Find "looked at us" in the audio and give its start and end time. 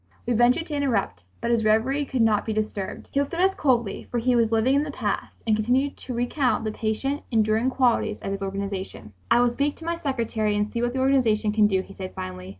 3.19-3.53